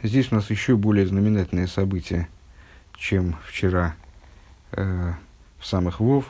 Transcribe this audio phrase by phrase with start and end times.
[0.00, 2.28] Здесь у нас еще более знаменательное событие,
[2.96, 3.96] чем вчера
[4.70, 5.12] э,
[5.58, 6.24] в самых Вов.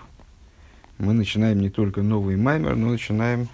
[0.97, 3.47] Мы начинаем не только новый маймер, но начинаем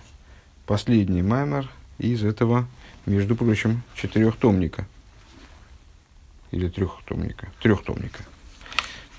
[0.67, 2.69] последний маймер из этого,
[3.07, 4.87] между прочим, четырехтомника.
[6.53, 7.49] Или трехтомника.
[7.61, 8.23] Трехтомника.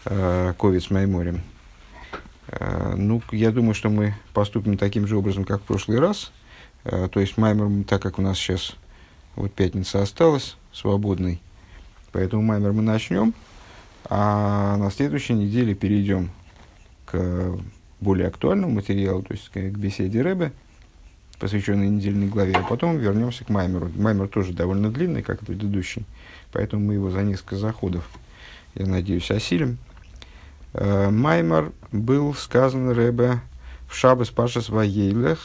[0.05, 1.41] Э, Ковец Майморем.
[2.47, 6.31] Э, ну, я думаю, что мы поступим таким же образом, как в прошлый раз.
[6.85, 8.77] Э, то есть маймер, так как у нас сейчас
[9.35, 11.41] вот пятница осталась, свободный.
[12.11, 13.33] Поэтому маймер мы начнем,
[14.05, 16.29] а на следующей неделе перейдем
[17.05, 17.57] к
[18.01, 20.51] более актуальному материалу, то есть к, беседе Рэбе,
[21.39, 23.89] посвященной недельной главе, а потом вернемся к маймеру.
[23.95, 26.05] Маймер тоже довольно длинный, как и предыдущий,
[26.51, 28.07] поэтому мы его за несколько заходов,
[28.75, 29.77] я надеюсь, осилим.
[30.73, 33.39] Э, маймер был сказан Рэбе
[33.89, 35.39] в Шабас Пашас Ваейлех,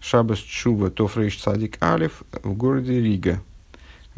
[0.00, 3.42] Шабас Чува Тофрейш Цадик Алиф в городе Рига–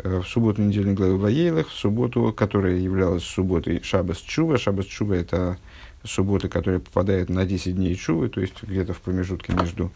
[0.03, 4.59] в субботу недельной главы Ваейлах, в субботу, которая являлась субботой Шабас Чува.
[4.59, 5.59] Шабас Чува– это
[6.05, 9.93] суббота, которая попадает на 10 дней Чувы, то есть где-то в промежутке между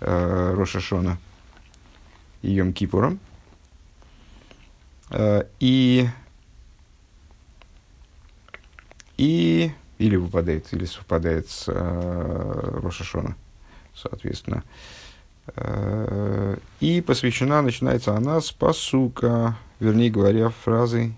[0.00, 1.18] э, Рошашона
[2.42, 3.18] и Йом Кипуром.
[5.10, 6.08] Э, и,
[9.18, 13.36] и или выпадает, или совпадает с э, Рошашона,
[13.94, 14.64] соответственно.
[14.64, 15.09] Э, Э,
[16.80, 21.12] и посвящена, начинается она с посука, вернее говоря, фразы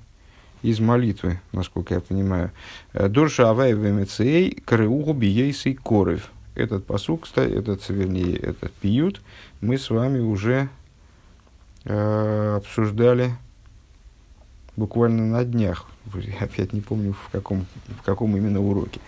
[0.63, 2.51] из молитвы, насколько я понимаю.
[2.93, 6.31] «Э, Дурша авай вмцей крыугу биейсей корев.
[6.55, 9.23] Этот посук, этот, вернее, этот пиют
[9.61, 10.69] мы с вами уже
[11.85, 13.35] э, обсуждали
[14.77, 15.87] буквально на днях.
[16.41, 17.67] Опять не помню, в каком,
[18.01, 19.01] в каком именно уроке.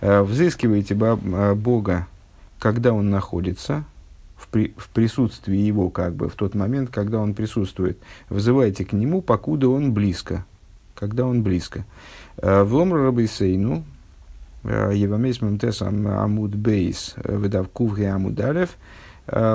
[0.00, 2.06] Э, взыскивайте Бога,
[2.58, 3.84] когда Он находится,
[4.38, 7.98] в, при, в присутствии его, как бы, в тот момент, когда он присутствует.
[8.30, 10.44] Вызывайте к нему, покуда он близко.
[10.94, 11.84] Когда он близко.
[12.38, 13.84] Э, в Ломра Рабейсейну,
[14.64, 18.70] э, Евамейс Мемтесам Амуд Бейс, э, выдав Кувге Амудалев,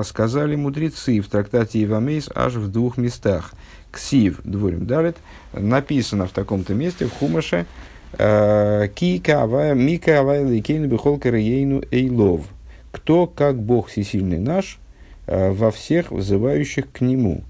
[0.04, 3.54] сказали мудрецы в трактате Евамейс аж в двух местах.
[3.92, 5.18] Ксив, дворим далит,
[5.52, 7.66] написано в таком-то месте, в Хумаше,
[8.12, 12.46] Кика авая, мика авая лейкейну бихол эйлов.
[12.94, 14.80] Кто, как Бог всесильный наш,
[15.26, 17.42] во всех вызывающих к нему.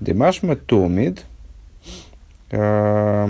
[0.00, 1.24] Демашма томид,
[2.48, 3.26] что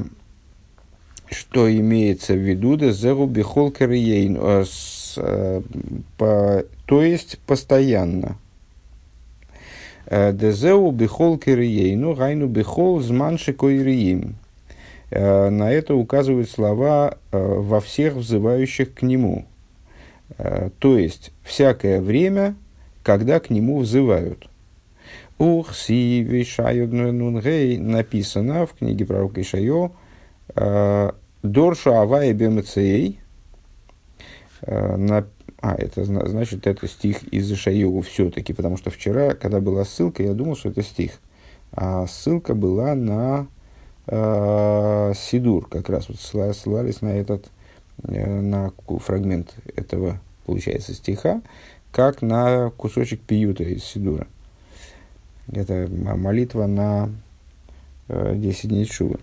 [1.30, 3.72] имеется в виду, дезеру бихол
[6.86, 8.36] то есть постоянно.
[10.10, 14.36] Дезеу бихол кириейну, гайну бихол зманши койриим.
[15.10, 19.46] На это указывают слова во всех взывающих к нему.
[20.36, 22.56] То есть, всякое время–
[23.02, 24.48] когда к нему взывают.
[25.38, 29.92] Ух, си, вишаю, нунгей, написано в книге пророка Ишайо,
[30.54, 31.10] э,
[31.42, 33.18] Доршу Авай Бемцей,
[34.62, 35.22] э,
[35.64, 40.34] а, это значит, это стих из Ишайова все-таки, потому что вчера, когда была ссылка, я
[40.34, 41.12] думал, что это стих.
[41.72, 43.46] А ссылка была на
[44.06, 47.48] э, Сидур, как раз вот ссылались на этот, э,
[48.02, 51.42] на фрагмент этого, получается, стиха
[51.92, 54.26] как на кусочек пиюта из Сидура.
[55.52, 57.10] Это молитва на
[58.08, 59.20] э, 10 дней Шува.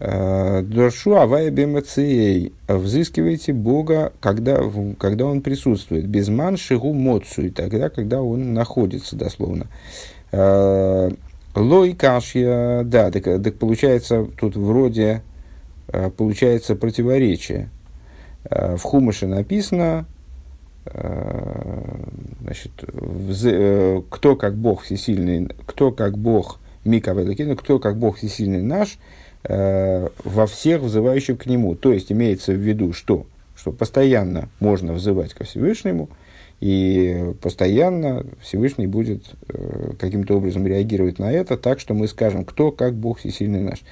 [0.00, 2.52] Э, Доршу авая бемацией.
[2.68, 4.60] Взыскивайте Бога, когда,
[4.98, 6.06] когда Он присутствует.
[6.06, 7.46] Безман шигу моцу.
[7.46, 9.66] И тогда, когда Он находится, дословно.
[10.30, 11.10] Э,
[11.54, 12.82] лой кашья.
[12.84, 15.22] Да, так, так получается тут вроде
[15.88, 17.70] э, получается противоречие.
[18.50, 20.06] В Хумыше написано
[20.86, 21.82] Э,
[22.42, 27.14] значит, э, кто как Бог всесильный, кто как Бог Мика
[27.56, 28.98] кто как Бог всесильный наш,
[29.44, 31.74] э, во всех взывающих к Нему.
[31.74, 36.10] То есть имеется в виду, что, что постоянно можно взывать ко Всевышнему,
[36.60, 39.24] и постоянно Всевышний будет
[39.98, 43.82] каким-то образом реагировать на это так, что мы скажем, кто как Бог всесильный наш.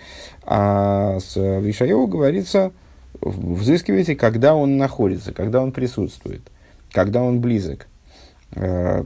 [0.45, 2.73] А с Вишаеву говорится,
[3.23, 6.43] взыскивайте, когда он находится, когда он присутствует
[6.93, 7.87] когда он близок.
[8.55, 9.05] Э,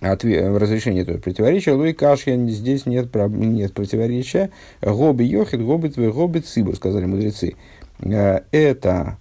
[0.00, 1.72] ответ, разрешение этого противоречия.
[1.72, 4.50] Луи Кашья, здесь нет, нет противоречия.
[4.82, 7.54] Гоби Йохит, Гоби Твой, Гоби Цибур, сказали мудрецы.
[8.00, 9.18] Э, это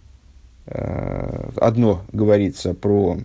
[0.66, 3.18] э, одно говорится про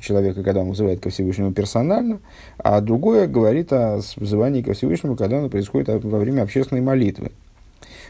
[0.00, 2.20] человека, когда он вызывает ко Всевышнему персонально,
[2.56, 7.32] а другое говорит о вызывании ко Всевышнему, когда оно происходит во время общественной молитвы.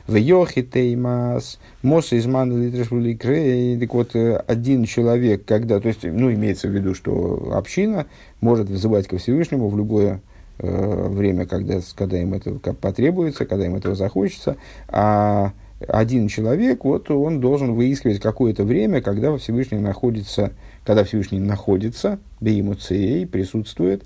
[0.06, 6.32] В Йохи Теймас, Моса из Мана Так вот, э, один человек, когда, то есть, ну,
[6.32, 8.06] имеется в виду, что община
[8.40, 10.20] может вызывать ко Всевышнему в любое
[10.58, 14.56] э, время, когда, когда им это потребуется, когда им этого захочется,
[14.88, 15.52] а
[15.88, 20.52] один человек, вот он должен выискивать какое-то время, когда Всевышний находится,
[20.84, 24.04] когда Всевышний находится, беймуцеей, присутствует,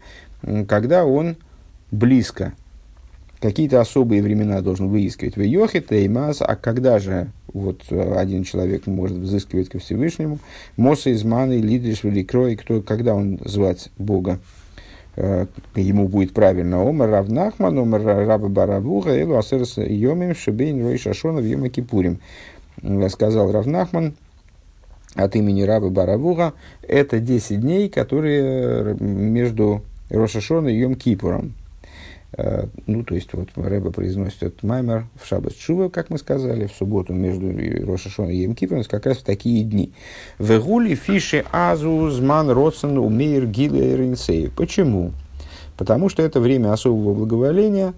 [0.66, 1.36] когда он
[1.90, 2.54] близко.
[3.40, 9.16] Какие-то особые времена должен выискивать в Йохе, Теймас, а когда же вот один человек может
[9.16, 10.38] взыскивать ко Всевышнему,
[10.76, 14.40] Моса из Маны, Лидриш, Великрой, кто, когда он звать Бога,
[15.16, 16.82] Э, ему будет правильно.
[16.88, 22.20] Омар Равнахман, Омар Раба Барабуха, Элу Асерс Йомим, Шебейн Рой Шашона в Йома Кипурим.
[22.82, 24.14] Э, сказал Равнахман
[25.14, 31.54] от имени Раба Барабуха, это 10 дней, которые между Рошашона и Йом Кипуром.
[32.36, 36.66] Э, ну, то есть, вот Рэба произносит этот маймер в Шаббат Шува, как мы сказали,
[36.66, 37.50] в субботу между
[37.86, 39.92] Рошашон и Емкипом, как раз в такие дни.
[40.38, 44.50] Вегули фиши азу зман родсен умеер гилеринсей.
[44.50, 45.12] Почему?
[45.76, 47.94] Потому что это время особого благоволения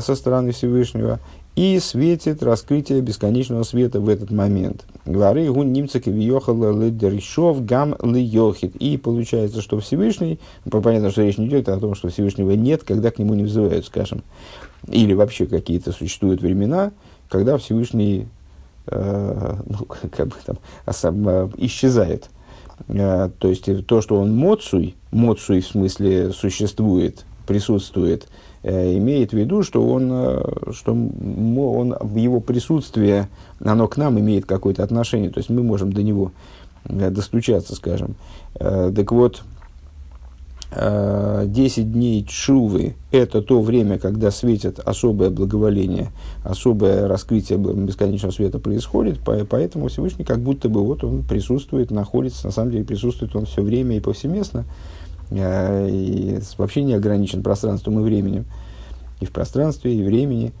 [0.00, 1.20] со стороны Всевышнего–
[1.54, 4.84] и светит раскрытие бесконечного света в этот момент.
[5.04, 8.74] Говоры гун немцек въехал лидершов гам льохит.
[8.76, 10.38] И получается, что Всевышний,
[10.70, 13.84] понятно, что речь не идет о том, что Всевышнего нет, когда к нему не взывают,
[13.84, 14.22] скажем.
[14.88, 16.92] Или вообще какие-то существуют времена,
[17.28, 18.28] когда Всевышний
[18.86, 19.78] э, ну,
[20.10, 20.58] как бы там,
[20.90, 22.30] сам, э, исчезает.
[22.88, 28.26] Э, то есть то, что он моцуй, моцуй в смысле существует, присутствует–
[28.64, 33.28] имеет в виду, что, он, э, что он, его присутствие,
[33.60, 36.32] оно к нам имеет какое-то отношение, то есть мы можем до него
[36.84, 38.14] э, достучаться, скажем.
[38.54, 39.42] Так вот,
[40.74, 46.12] 10 дней чувы– это то время, когда светит особое благоволение,
[46.44, 52.52] особое раскрытие бесконечного света происходит, поэтому Всевышний как будто бы вот он присутствует, находится, на
[52.52, 55.01] самом деле присутствует он все время и повсеместно, Э,
[55.38, 58.44] и вообще не ограничен пространством и временем,
[59.20, 60.52] и в пространстве, и времени.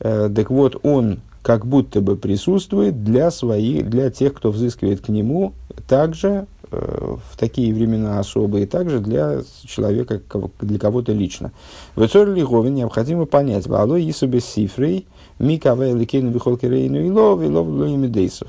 [0.00, 5.08] Э, так вот, он как будто бы присутствует для своих, для тех, кто взыскивает к
[5.08, 5.54] нему,
[5.86, 10.20] также э, в такие времена особые, также для человека,
[10.60, 11.52] для кого-то лично.
[11.96, 15.06] В Эцор Лигове необходимо понять, Вало Исубе Сифрей,
[15.38, 17.68] Микаве Ликейну Бихолкерейну и Лов, и Лов
[18.10, 18.48] Дейсов.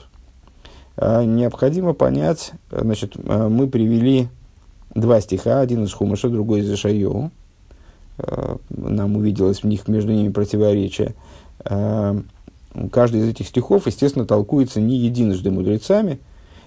[0.97, 4.27] Необходимо понять, значит, мы привели
[4.95, 7.31] два стиха, один из Хумаша, другой из Ишайоу.
[8.17, 11.15] Э, нам увиделось в них между ними противоречие.
[11.65, 12.19] Э,
[12.91, 16.19] каждый из этих стихов, естественно, толкуется не единожды мудрецами.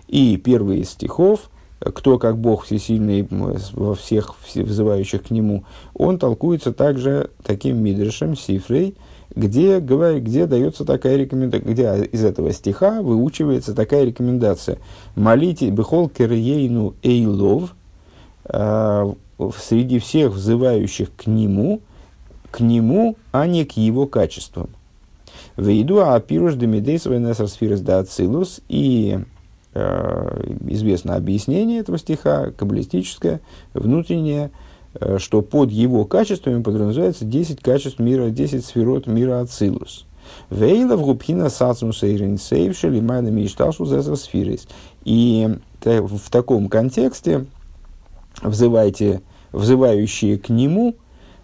[0.09, 5.65] И первый из стихов, кто как Бог всесильный во всех вызывающих к Нему,
[5.95, 8.95] он толкуется также таким мидришем, сифрей,
[9.35, 14.79] где, где дается такая рекомендация, где из этого стиха выучивается такая рекомендация.
[15.17, 17.75] Молите бехол керейну эйлов,
[18.47, 21.81] среди всех взывающих к нему,
[22.51, 24.71] к нему, а не к его качествам.
[25.57, 27.49] Вейду апируш демидейс венесар
[27.81, 29.19] да ацилус и
[29.75, 33.41] э, известно объяснение этого стиха, каббалистическое,
[33.75, 34.51] внутреннее,
[34.95, 40.07] э, что под его качествами подразумевается 10 качеств мира, 10 сферот мира ацилус.
[40.51, 44.69] Вейла в губхина сацмуса и ренсейвши лимайна мечташу за сфирис.
[45.05, 45.49] И
[45.85, 47.47] в таком контексте
[48.41, 50.97] взывайте, взывающие к нему,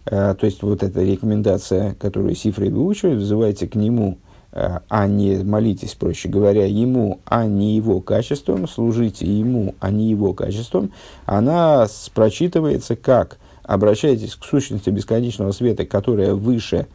[0.07, 4.19] э, то есть вот эта рекомендация, которую Сифрей выучивает, взывайте к нему,
[4.53, 10.09] э, а не молитесь, проще говоря, ему, а не его качеством, служите ему, а не
[10.11, 10.93] его качеством,
[11.27, 13.39] она прочитывается как?
[13.63, 16.87] Обращайтесь к сущности бесконечного света, которая выше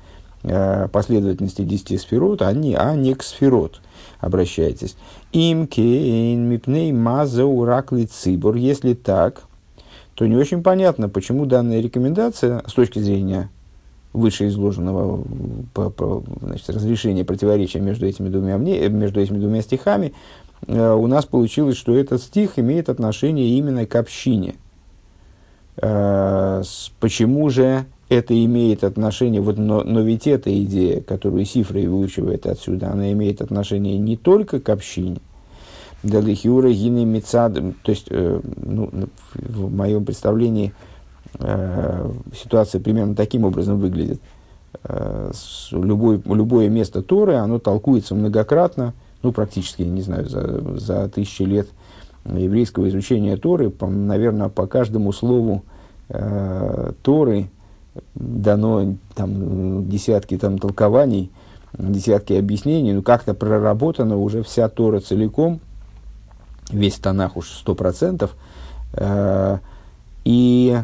[0.42, 3.80] э, последовательности десяти сферот, а не, а не к сферот.
[4.20, 4.96] Обращайтесь.
[5.34, 9.44] Им кейн мипней маза уракли цибор, если так,
[10.24, 13.50] то не очень понятно, почему данная рекомендация с точки зрения
[14.14, 15.22] вышеизложенного
[15.74, 20.14] по, по, значит, разрешения противоречия между этими двумя, между этими двумя стихами,
[20.66, 24.56] э, у нас получилось, что этот стих имеет отношение именно к общине.
[25.82, 31.88] Э, с, почему же это имеет отношение, вот, но, но ведь эта идея, которую Сифрой
[31.88, 35.18] выучивает отсюда, она имеет отношение не только к общине,
[36.04, 37.54] Далихиура гины мецад.
[37.54, 38.90] То есть, э, ну,
[39.34, 40.74] в моем представлении
[41.40, 44.20] э, ситуация примерно таким образом выглядит.
[44.84, 45.32] Э,
[45.72, 51.70] любой, любое место Торы, оно толкуется многократно, ну, практически, не знаю, за, за тысячи лет
[52.26, 55.64] еврейского изучения Торы, по, наверное, по каждому слову
[56.10, 57.48] э, Торы
[58.14, 61.32] дано там, десятки там, толкований,
[61.78, 65.62] десятки объяснений, ну, как-то проработана уже вся Тора целиком–
[66.74, 68.36] весь Танах уж сто процентов.
[68.94, 69.60] Э,
[70.26, 70.78] и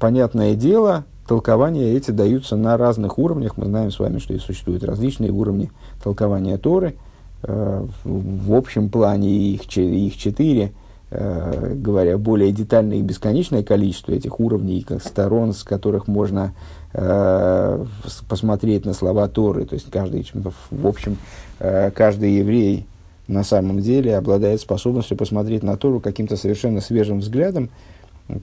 [0.00, 3.58] понятное дело, толкования эти даются на разных уровнях.
[3.58, 5.70] Мы знаем с вами, что существуют различные уровни
[6.02, 6.96] толкования Торы.
[7.42, 10.72] В общем плане их, их четыре–
[11.16, 16.54] Э, говоря, более детальное и бесконечное количество этих уровней, как сторон, с которых можно
[16.92, 17.84] э,
[18.28, 19.64] посмотреть на слова Торы.
[19.64, 20.26] То есть каждый,
[20.72, 21.16] в общем,
[21.60, 22.88] э, каждый еврей
[23.26, 27.70] на самом деле обладает способностью посмотреть на Тору каким-то совершенно свежим взглядом,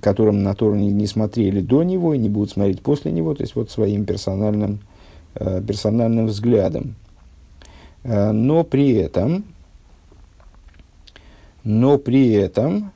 [0.01, 3.43] которым на Тору не, не смотрели до него и не будут смотреть после него, то
[3.43, 4.79] есть вот своим персональным,
[5.35, 6.95] э, персональным взглядом.
[8.03, 9.45] Э, но при этом
[11.63, 12.91] но при этом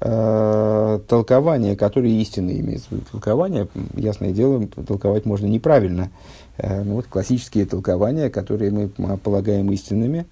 [0.00, 6.10] э, толкование, которое истинно имеет толкование, ясное дело, толковать можно неправильно.
[6.56, 10.26] Э, ну, вот классические толкования, которые мы полагаем истинными,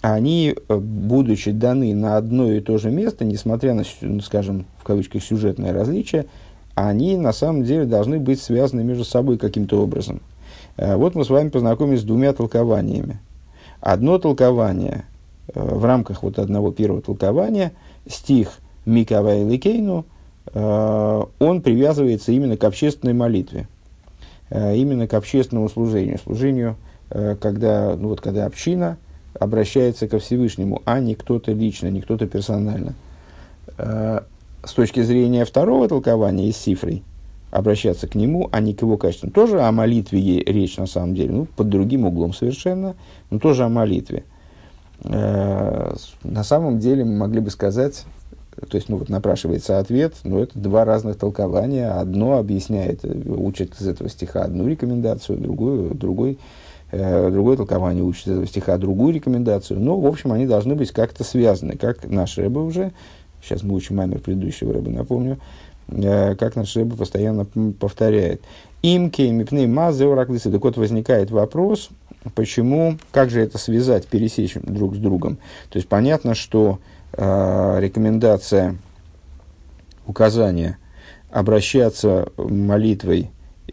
[0.00, 5.22] они, будучи даны на одно и то же место, несмотря на, ну, скажем, в кавычках,
[5.22, 6.26] сюжетное различие,
[6.74, 10.20] они на самом деле должны быть связаны между собой каким-то образом.
[10.76, 13.18] Э, вот мы с вами познакомились с двумя толкованиями.
[13.80, 15.04] Одно толкование–
[15.52, 17.72] Э, в рамках вот одного первого толкования
[18.08, 20.04] стих Микава Ликейну,
[20.52, 23.68] э, он привязывается именно к общественной молитве,
[24.50, 26.76] э, именно к общественному служению, служению,
[27.40, 28.98] когда, ну вот, когда община
[29.38, 32.94] обращается ко Всевышнему, а не кто-то лично, не кто-то персонально.
[33.76, 37.02] С точки зрения второго толкования из Сифрой,
[37.54, 39.30] обращаться к нему, а не к его качествам.
[39.30, 42.96] Тоже о молитве речь на самом деле, ну, под другим углом совершенно,
[43.30, 44.24] но тоже о молитве.
[45.04, 45.94] Э,
[46.24, 48.06] на самом деле мы могли бы сказать,
[48.68, 51.90] то есть, ну вот напрашивается ответ, но это два разных толкования.
[51.90, 56.36] Одно объясняет, учит из этого стиха одну рекомендацию, другую, другой, э,
[57.30, 59.80] другое толкование учит этого стиха другую рекомендацию.
[59.80, 62.92] Но, в общем, они должны быть как-то связаны, как наш Рэбе уже,
[63.42, 65.38] сейчас мы учим мамер предыдущего Рэбе, напомню,
[65.88, 67.46] э, как наш Рэбе постоянно
[67.78, 68.42] повторяет.
[68.82, 71.90] Им кеймипней мазы Так вот, возникает вопрос,
[72.34, 72.98] Почему?
[73.12, 75.36] Как же это связать, пересечь друг с другом?
[75.68, 76.78] То есть понятно, что
[77.12, 78.76] э, рекомендация,
[80.06, 80.78] указание
[81.30, 83.30] обращаться молитвой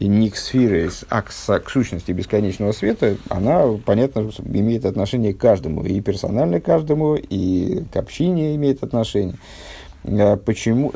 [0.07, 6.01] не к сфере, а к, сущности бесконечного света, она, понятно, имеет отношение к каждому, и
[6.01, 9.35] персонально каждому, и к общине имеет отношение.
[10.03, 10.91] Э, почему?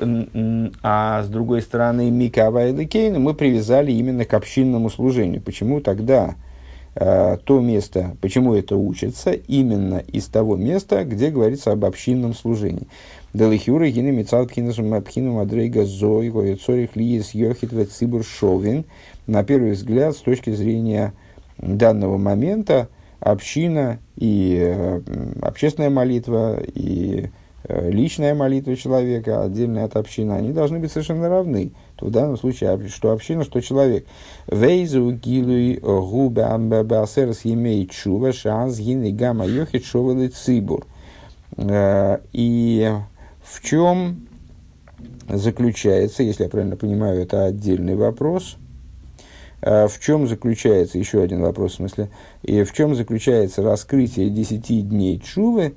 [0.83, 2.83] А с другой стороны, Мика Авайда
[3.19, 5.41] мы привязали именно к общинному служению.
[5.41, 6.35] Почему тогда
[6.97, 12.87] Э, то место, почему это учится, именно из того места, где говорится об общинном служении.
[13.35, 18.85] Делихюры гины мецал пхину мадрейга зой цорих лиес йохит цибур шовин.
[19.27, 21.13] На первый взгляд, с точки зрения
[21.57, 22.89] данного момента,
[23.19, 25.01] община и э,
[25.41, 27.29] общественная молитва и
[27.67, 31.71] Э, личная молитва человека, отдельная от общины, они должны быть совершенно равны.
[31.95, 34.05] То в данном случае, что община, что человек.
[34.47, 39.83] Вейзу гилуй губе амбабасерс емей чува шанс гины гамма йохит
[40.29, 40.85] цибур.
[41.57, 42.91] Э, и
[43.45, 44.27] в чем
[45.29, 48.57] заключается, если я правильно понимаю, это отдельный вопрос,
[49.61, 52.09] э, в чем заключается, еще один вопрос в смысле,
[52.43, 55.75] и в чем заключается раскрытие десяти дней чувы,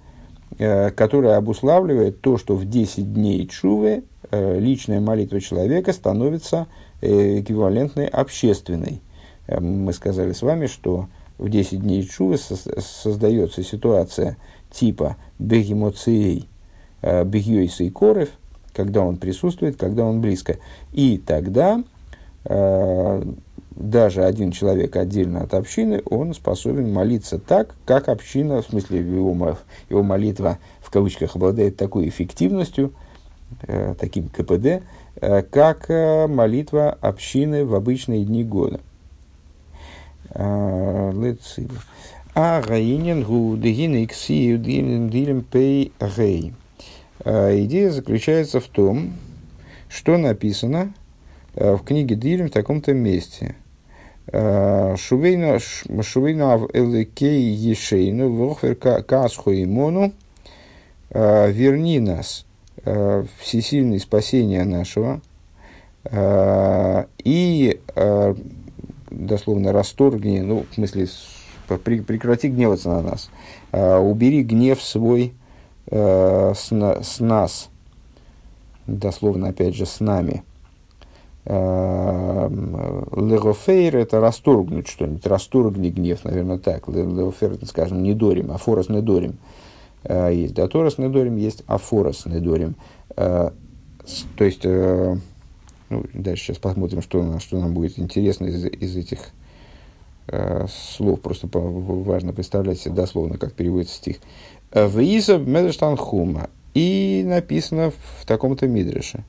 [0.61, 6.67] Э, которая обуславливает то, что в 10 дней чувы э, личная молитва человека становится
[7.01, 9.01] эквивалентной общественной.
[9.47, 11.07] Мы сказали с вами, что
[11.39, 14.37] в 10 дней чувы создается ситуация
[14.73, 16.49] типа бегемоцией,
[17.03, 18.31] бегьёйса и корев,
[18.73, 20.57] когда он присутствует, когда он близко.
[20.93, 21.83] И тогда
[23.79, 29.57] даже один человек отдельно от общины, он способен молиться так, как община, в смысле его,
[29.89, 32.93] его молитва в кавычках обладает такой эффективностью,
[33.63, 34.83] э, таким КПД,
[35.21, 38.81] э, как э, молитва общины в обычные дни года.
[40.35, 41.13] А
[42.63, 46.53] гаинен гу дегин икси дилем пей гей.
[47.25, 49.15] Идея заключается в том,
[49.89, 50.93] что написано
[51.55, 53.55] в книге Дилем в таком-то месте–
[54.31, 60.13] Шувейна в Элекей Ешейну, Вохвер Касху Имону,
[61.11, 62.45] верни нас,
[63.41, 65.23] всесильный спасение нашего,
[67.25, 67.81] и
[69.11, 71.09] дословно расторгни, ну, в смысле,
[71.67, 73.31] прекрати гневаться на нас,
[73.73, 75.33] убери гнев свой
[75.91, 77.69] с, с нас,
[78.87, 80.43] дословно, опять же, с нами–
[83.17, 86.87] Легофейр– это расторгнуть что-нибудь, расторгни гнев, наверное, так.
[86.89, 89.39] Легофейр– это, скажем, недорим, афорос недорим.
[90.07, 92.77] Есть доторос недорим, есть афорос недорим.
[93.17, 93.55] То
[94.45, 95.17] есть, э,
[95.91, 99.19] ну, дальше сейчас посмотрим, что, что нам будет интересно из, из этих
[100.29, 101.21] э, слов.
[101.21, 104.17] Просто важно представлять себе дословно, как переводится стих.
[104.73, 106.51] Вииза Медрештан Хума.
[106.75, 109.25] И написано в таком-то мидреше.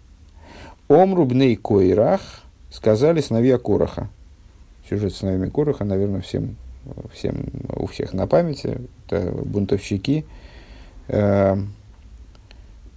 [0.87, 2.21] Омру бней койрах
[2.71, 4.09] сказали сыновья Короха.
[4.87, 6.57] Сюжет с сыновьями Короха, наверное, всем,
[7.13, 8.79] всем, у всех на памяти.
[9.07, 10.25] Это бунтовщики,
[11.07, 11.57] э,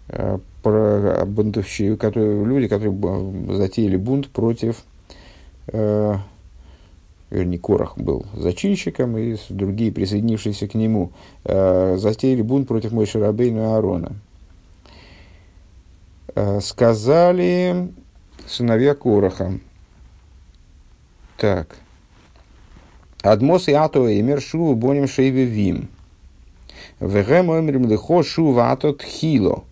[0.08, 4.84] э, про бунтовщики, которые, люди, которые затеяли бунт против,
[5.68, 6.16] э,
[7.33, 11.12] вернее, Корах был зачинщиком, и другие, присоединившиеся к нему,
[11.45, 14.12] э, затеяли бунт против Мойши Рабейна и Аарона.
[16.35, 17.93] Э, сказали
[18.47, 19.59] сыновья Короха.
[21.39, 21.77] Так.
[23.23, 25.89] Адмос и ато эмер шу боним шейве вим.
[27.01, 29.65] Вегем эмрим лихо шу ватот хило.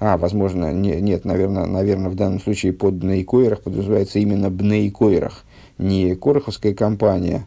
[0.00, 5.44] А, возможно, не, нет, наверное, наверное, в данном случае под Бнейкойрах подразумевается именно Бнейкойрах,
[5.76, 7.46] не Короховская компания,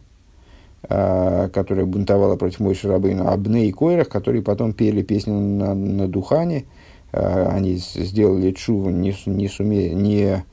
[0.84, 6.66] а, которая бунтовала против Мойши Рабейну, а Бнейкойрах, которые потом пели песни на, на Духане,
[7.14, 10.44] а, они сделали чуву, не, не, суме, не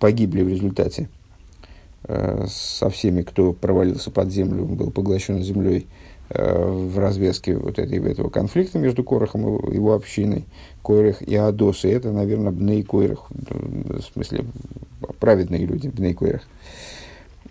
[0.00, 1.10] погибли в результате.
[2.04, 5.86] А, со всеми, кто провалился под землю, был поглощен землей
[6.36, 10.44] в развязке вот этой, этого конфликта между Корохом и его общиной.
[10.82, 11.90] Койрах и Адосы.
[11.90, 14.44] Это, наверное, Бней Койрах, в смысле,
[15.20, 16.42] праведные люди, Бней Койрах.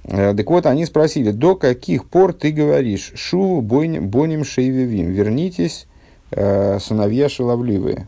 [0.04, 5.88] Э, так вот, они спросили, до каких пор ты говоришь Шуву боним шейвивим, вернитесь,
[6.32, 8.08] э, сыновья шаловливые,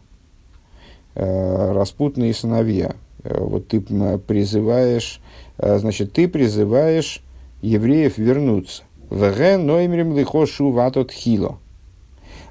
[1.16, 2.96] э, распутные сыновья.
[3.24, 5.22] Э, вот ты призываешь,
[5.58, 7.22] э, значит, ты призываешь
[7.62, 8.84] евреев вернуться.
[9.10, 11.60] Веген ноймрим лихо шуватот хило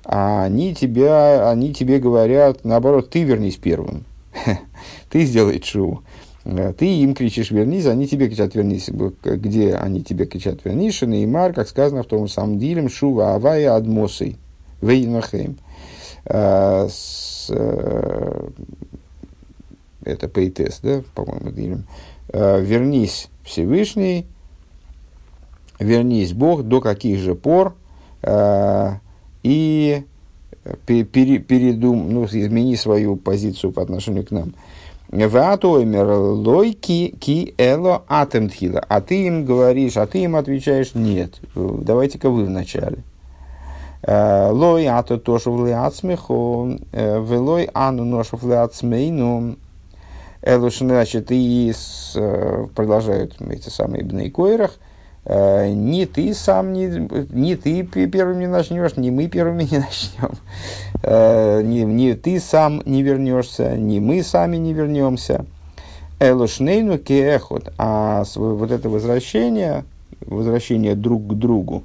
[0.04, 4.04] а они, тебя, они тебе говорят, наоборот, ты вернись первым.
[5.10, 6.02] ты сделай чу.
[6.44, 8.90] Э, ты им кричишь «вернись», они тебе кричат «вернись».
[8.90, 14.36] Где они тебе кричат «вернись», Неймар, как сказано в том самом дилем, «шува авая адмосой»,
[14.82, 15.56] «вейнахейм».
[16.26, 16.88] Э,
[17.48, 18.48] э,
[20.04, 21.86] это пейтес, да, по-моему, дилем.
[22.30, 24.26] «Вернись, Всевышний,
[25.78, 27.74] вернись, Бог, до каких же пор,
[29.44, 30.02] и
[30.64, 34.54] э, пере, передум, ну, измени свою позицию по отношению к нам.
[35.12, 35.58] А
[39.00, 43.04] ты им говоришь, а ты им отвечаешь, нет, давайте-ка вы вначале.
[44.02, 49.56] Э, лой ато тошев леацмехо, э, велой ану ношев леацмейну.
[50.46, 51.72] Элушин, значит, и
[52.74, 54.83] продолжают эти самые бнейкойрах, Э,
[55.26, 56.86] ни ты сам, ни,
[57.34, 60.32] ни ты первым не начнешь, ни мы первыми не начнем.
[61.02, 65.44] Э, ни, ни ты сам не вернешься, ни мы сами не вернемся.
[66.18, 67.72] Элошнейну кеэхот.
[67.76, 69.84] А вот это возвращение,
[70.20, 71.82] возвращение друг к другу,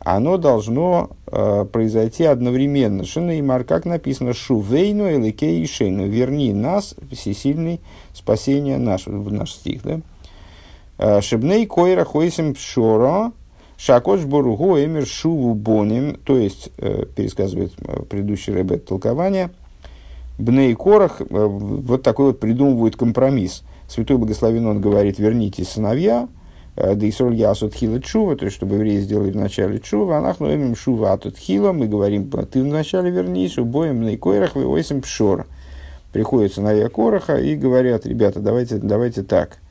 [0.00, 3.04] оно должно э, произойти одновременно.
[3.04, 7.80] Шинеймар, как написано, шувейну эликей шейну, верни нас, всесильный,
[8.12, 10.00] спасение наш, наш стих, да?
[11.04, 13.32] Э, Шибней койра хойсим пшоро,
[13.76, 19.50] шакош боругу эмир шуву боним, то есть, э, пересказывает э, предыдущий ребет толкование,
[20.38, 23.64] Бней Корах вот такой вот придумывает компромисс.
[23.88, 26.28] Святой Благословен он говорит, верните сыновья,
[26.76, 30.52] да и соль ясут хила чува, то есть, чтобы евреи сделали вначале чува, а нахну
[30.52, 35.46] эмим шува атут хила, мы говорим, ты вначале вернись, убоем бней койрах, вы ойсим пшор.
[36.12, 39.61] Приходят сыновья Короха и говорят, ребята, давайте, давайте так, Э,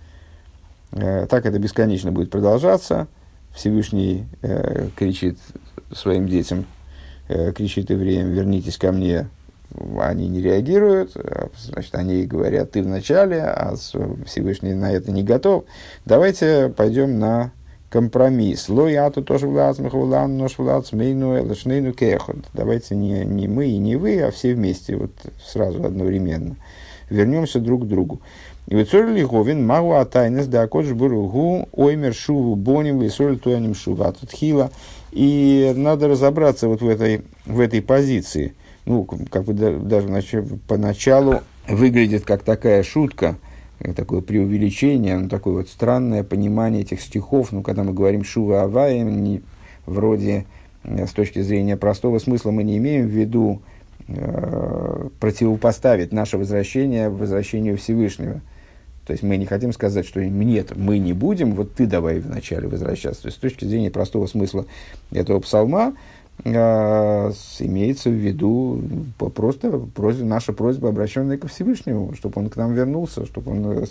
[0.91, 3.07] так это бесконечно будет продолжаться.
[3.53, 5.37] Всевышний э, кричит
[5.91, 6.65] своим детям,
[7.27, 9.27] э, кричит евреям, вернитесь ко мне.
[9.99, 13.75] Они не реагируют, а, значит, они говорят, ты вначале, а
[14.25, 15.63] Всевышний на это не готов.
[16.05, 17.51] Давайте пойдем на
[17.89, 18.67] компромисс.
[18.67, 22.37] Лой ату тоже влацмихулан, нож влацмейну, лашнейну кехот.
[22.53, 26.57] Давайте не, не мы и не вы, а все вместе, вот сразу одновременно.
[27.09, 28.21] Вернемся друг к другу.
[28.67, 33.75] И вот соль лиховин магу атайнес да акодж буругу оймер шуву боним и соль туаним
[33.75, 34.71] шува хила.
[35.11, 38.53] И надо разобраться вот в этой, в этой позиции.
[38.85, 43.37] Ну, как бы даже поначалу выглядит как такая шутка,
[43.95, 47.51] такое преувеличение, ну, такое вот странное понимание этих стихов.
[47.51, 49.41] Ну, когда мы говорим шува аваем,
[49.85, 50.45] вроде
[50.83, 53.70] э, с точки зрения простого смысла мы не имеем в виду э,
[55.19, 58.41] противопоставить наше возвращение возвращению Всевышнего.
[59.05, 62.67] То есть мы не хотим сказать, что нет, мы не будем, вот ты давай вначале
[62.67, 63.23] возвращаться.
[63.23, 64.65] То есть с точки зрения простого смысла
[65.11, 65.95] этого псалма,
[66.43, 68.81] э, имеется в виду
[69.35, 73.85] просто просьба, наша просьба, обращенная ко Всевышнему, чтобы он к нам вернулся, чтобы он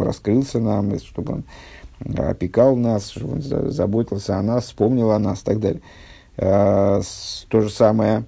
[0.00, 1.44] раскрылся нам, чтобы он
[2.16, 5.82] опекал нас, чтобы он заботился о нас, вспомнил о нас и так далее.
[6.38, 7.02] Э,
[7.48, 8.24] то же самое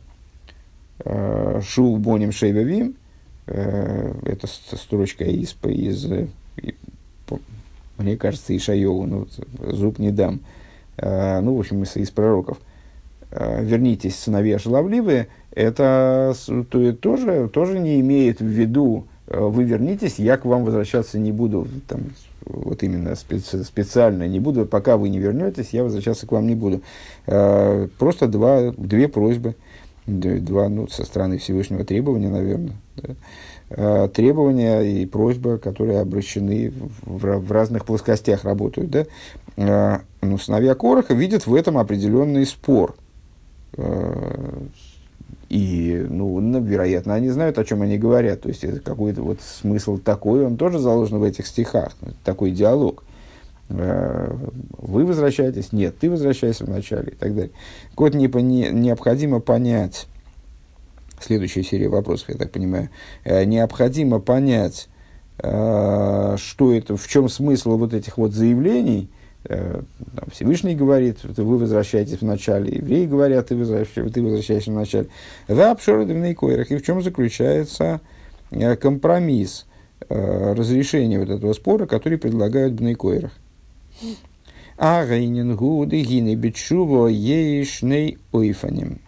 [1.01, 2.95] э, Шул Боним Шейвавим,
[3.47, 6.07] э, это строчка из, из,
[7.99, 9.27] мне кажется, Ишайову, ну,
[9.61, 10.41] зуб не дам,
[11.01, 12.59] ну, в общем, из, из пророков.
[13.31, 16.35] Вернитесь, сыновья шаловливые, это
[16.71, 21.69] то, тоже, тоже не имеет в виду, вы вернитесь, я к вам возвращаться не буду,
[21.89, 22.05] там,
[22.49, 26.55] вот именно специ, специально не буду, пока вы не вернетесь, я возвращаться к вам не
[26.55, 26.83] буду.
[27.27, 29.55] Э, просто два, две просьбы,
[30.09, 32.77] два, ну, со стороны Всевышнего требования, наверное.
[32.97, 33.15] Да.
[33.71, 38.91] Э, требования и просьбы, которые обращены в, в разных плоскостях работают.
[38.91, 39.07] Да.
[39.57, 42.95] Э, ну, сыновья Короха видят в этом определенный спор.
[45.49, 48.43] И, ну, вероятно, они знают, о чем они говорят.
[48.43, 51.93] То есть, это какой-то вот смысл такой, он тоже заложен в этих стихах.
[52.25, 53.05] Такой диалог.
[53.71, 54.35] Э,
[54.79, 55.73] вы возвращаетесь?
[55.73, 57.53] Нет, ты возвращайся вначале и так далее.
[57.97, 60.07] Вот не, не, необходимо понять,
[61.21, 62.89] следующая серия вопросов, я так понимаю,
[63.25, 64.89] э, необходимо понять,
[65.39, 69.11] э, что это, в чем смысл вот этих вот заявлений,
[69.45, 69.87] там,
[70.33, 75.07] Всевышний говорит, вы возвращаетесь в начале, евреи говорят, ты возвращаешься, ты возвращаешься в начале.
[75.47, 76.71] Да, обшородовный койрах.
[76.71, 78.01] И в чем заключается
[78.81, 79.65] компромисс,
[80.09, 83.31] разрешение вот этого спора, который предлагают бнейкойрах.
[84.77, 86.37] А гейнингу дегины
[87.09, 89.01] ейшней ойфаним.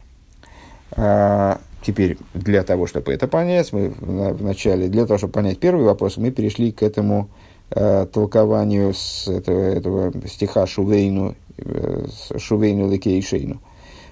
[1.82, 6.18] Теперь, для того, чтобы это понять, мы в начале, для того, чтобы понять первый вопрос,
[6.18, 7.30] мы перешли к этому
[7.70, 13.60] э, толкованию с этого, этого стиха Шувейну, э, Шувейну Лекейшейну.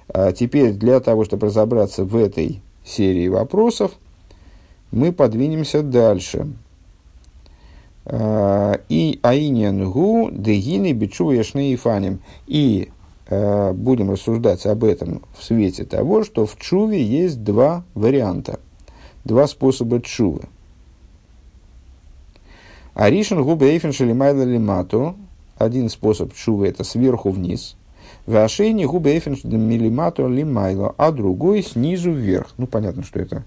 [0.09, 3.93] А теперь для того, чтобы разобраться в этой серии вопросов,
[4.91, 6.49] мы подвинемся дальше.
[8.09, 12.21] А, и Аиньян Гу Дегины Бичу Яшны Фаним.
[12.47, 12.91] И
[13.29, 18.61] э, будем рассуждать об этом в свете того, что в Чуве есть два варианта,
[19.25, 20.43] два способа Чувы–
[22.99, 25.15] а ришен губы эйфен шелимайла лимату.
[25.57, 27.77] Один способ шувы это сверху вниз.
[28.27, 30.97] В ошейне губы эйфен милимату лимайло.
[30.99, 32.55] А другой снизу вверх.
[32.57, 33.45] Ну, понятно, что это,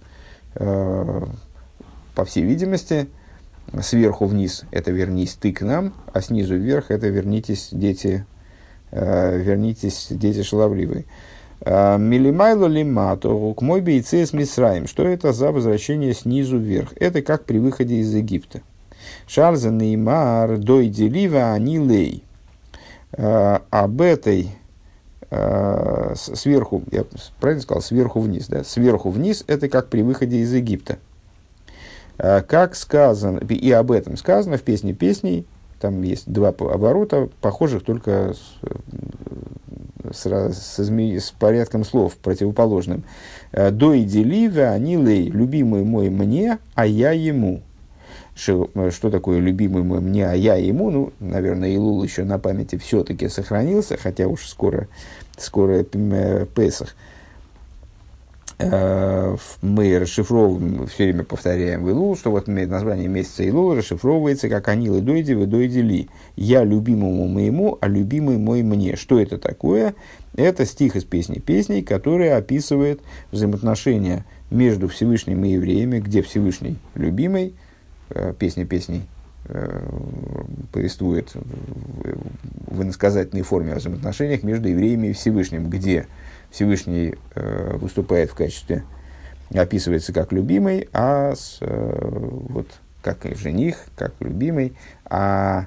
[0.55, 1.25] э,
[2.15, 3.09] по всей видимости,
[3.81, 8.25] сверху вниз это вернись ты к нам, а снизу вверх это вернитесь, дети,
[8.91, 11.05] э, вернитесь, дети шаловливые.
[11.61, 14.87] Э, Милимайло лимату, к мой бейце с Мисраем.
[14.87, 16.93] Что это за возвращение снизу вверх?
[16.97, 18.61] Это как при выходе из Египта.
[19.27, 22.23] Шарза Неймар дойди лива они лей.
[23.13, 24.49] А, об этой
[25.29, 27.05] а, сверху, я
[27.39, 28.63] правильно сказал, сверху вниз, да?
[28.63, 30.97] Сверху вниз это как при выходе из Египта.
[32.23, 35.47] А, как сказано, и об этом сказано в песне песней,
[35.79, 38.35] там есть два оборота, похожих только
[40.11, 43.03] с, с, с, с порядком слов противоположным.
[43.51, 47.63] Дойди лива они лей, любимый мой мне, а я ему
[48.35, 52.77] что, что такое любимый мой мне, а я ему, ну, наверное, Илул еще на памяти
[52.77, 54.87] все-таки сохранился, хотя уж скоро,
[55.37, 56.89] скоро э, Песах.
[56.89, 57.11] Э,
[59.61, 64.97] мы расшифровываем, все время повторяем в Илул, что вот название месяца Илул расшифровывается как «Анил
[64.97, 66.09] и дойди, вы дойди ли».
[66.35, 68.95] «Я любимому моему, а любимый мой мне».
[68.95, 69.95] Что это такое?
[70.35, 77.55] Это стих из песни песней, который описывает взаимоотношения между Всевышним и евреями, где Всевышний любимый–
[78.13, 79.03] Э, песни песней
[79.45, 79.83] э,
[80.73, 81.33] повествует
[82.67, 86.07] в иносказательной форме о взаимоотношениях между евреями и Всевышним, где
[86.51, 88.83] Всевышний э, выступает в качестве,
[89.53, 92.67] описывается как любимый, а с, вот,
[93.01, 94.73] как жених, как любимый,
[95.05, 95.65] а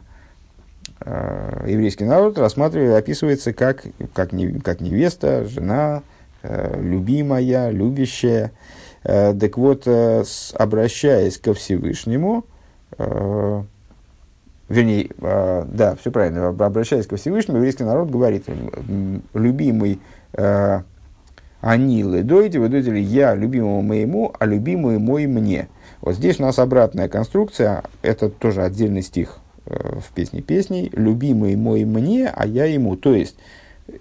[1.67, 6.03] еврейский народ рассматривает, описывается как, как, не, как невеста, жена,
[6.43, 8.53] любимая, любящая,
[9.05, 12.45] Э, так вот, э, обращаясь ко Всевышнему,
[12.97, 13.63] э,
[14.71, 18.47] вернее, да, все правильно, обращаясь ко Всевышнему, еврейский народ говорит,
[19.35, 20.01] любимый
[21.61, 25.69] Анилы дойди, вы дойдили я любимому моему, а любимый мой мне.
[26.01, 31.85] Вот здесь у нас обратная конструкция, это тоже отдельный стих в песне песней, любимый мой
[31.85, 32.97] мне, а я ему.
[32.97, 33.37] То есть,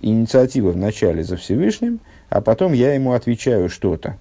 [0.02, 4.18] инициатива вначале за Всевышним, а потом я ему отвечаю что-то.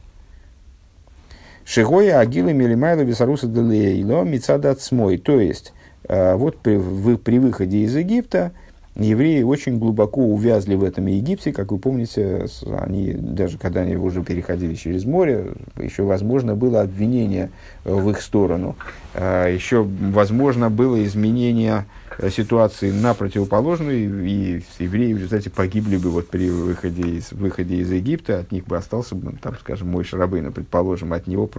[1.64, 5.18] Шигоя Агилы Милимайла Бесаруса Делейло Мицадат Смой.
[5.18, 5.72] То есть,
[6.08, 6.78] э, вот при,
[7.16, 8.52] при выходе из Египта
[8.96, 11.52] евреи очень глубоко увязли в этом Египте.
[11.52, 12.46] Как вы помните,
[12.78, 17.50] они, даже когда они уже переходили через море, еще возможно было обвинение
[17.84, 18.76] в их сторону.
[19.14, 21.86] А, еще возможно было изменение
[22.30, 27.90] ситуации на противоположную, и евреи в результате погибли бы вот при выходе из, выходе из
[27.90, 31.50] Египта, от них бы остался бы, там, скажем, мой Шарабейна, предположим, от него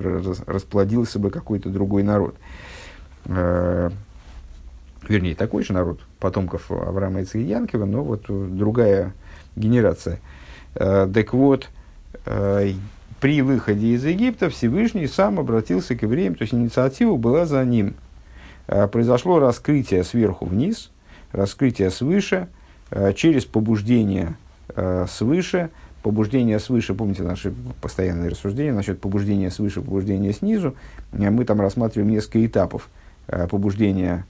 [0.45, 2.35] расплодился бы какой-то другой народ.
[5.07, 9.13] Вернее, такой же народ, потомков Авраама и Янкива, но вот другая
[9.55, 10.19] генерация.
[10.75, 11.69] Э, так вот,
[12.25, 12.73] э,
[13.19, 17.95] при выходе из Египта Всевышний сам обратился к евреям, то есть инициатива была за ним.
[18.67, 20.91] Э, произошло раскрытие сверху вниз,
[21.31, 22.47] раскрытие свыше,
[23.15, 24.35] через побуждение
[25.07, 25.71] свыше,
[26.03, 30.75] побуждение свыше, помните наши постоянные рассуждения насчет побуждения свыше, побуждения снизу,
[31.11, 32.89] мы там рассматриваем несколько этапов
[33.49, 34.27] побуждения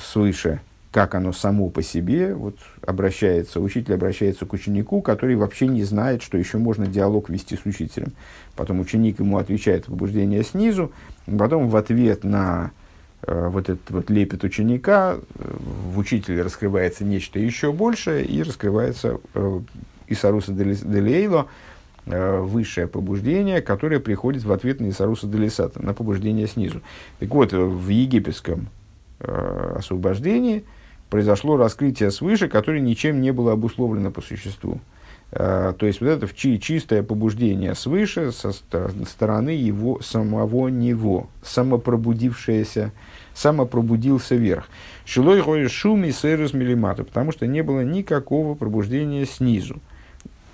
[0.00, 0.60] свыше,
[0.96, 6.22] как оно само по себе, вот обращается, учитель обращается к ученику, который вообще не знает,
[6.22, 8.12] что еще можно диалог вести с учителем.
[8.54, 10.92] Потом ученик ему отвечает побуждение снизу,
[11.26, 12.70] потом в ответ на
[13.26, 15.56] э, вот этот вот лепет ученика э,
[15.92, 19.60] в учителе раскрывается нечто еще большее, и раскрывается э,
[20.08, 21.48] Исаруса Делейло,
[22.06, 26.80] э, высшее побуждение, которое приходит в ответ на Исаруса Делисата, на побуждение снизу.
[27.18, 28.68] Так вот, в египетском
[29.20, 30.64] э, освобождении
[31.10, 34.80] произошло раскрытие свыше, которое ничем не было обусловлено по существу.
[35.32, 42.92] Э, то есть вот это чи, чистое побуждение свыше со стороны его самого него, самопробудившееся,
[43.34, 44.68] самопробудился вверх.
[45.04, 49.80] Шилой гой шум и сэрус милимату, потому что не было никакого пробуждения снизу.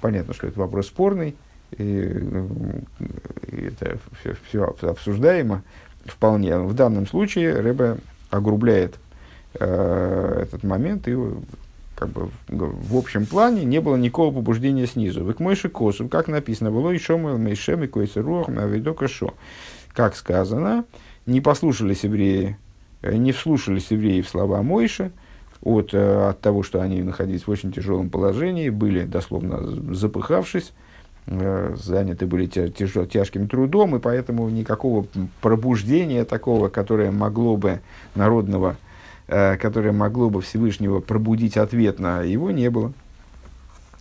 [0.01, 1.37] Понятно, что это вопрос спорный,
[1.79, 1.85] и,
[3.53, 5.63] и это все, все обсуждаемо
[6.05, 6.59] вполне.
[6.59, 7.99] В данном случае Рэбе
[8.33, 8.99] огрубляет
[9.55, 11.17] э, этот момент, и
[11.95, 15.23] как бы в общем плане не было никакого побуждения снизу.
[15.23, 19.35] Вы к мойши косу, как написано, было еще мой мейшем и койцеруах мавидока шо.
[19.93, 20.85] Как сказано,
[21.27, 22.57] не послушались евреи,
[23.03, 25.13] э, не вслушались евреи в слова Мойши,
[25.63, 30.73] от, э, от того, что они находились в очень тяжелом положении, были дословно запыхавшись,
[31.27, 35.07] заняты были тяж, тяжким трудом, и поэтому никакого
[35.41, 37.81] пробуждения такого, которое могло бы
[38.15, 38.77] народного,
[39.29, 42.93] э, которое могло бы Всевышнего пробудить ответно, его не было.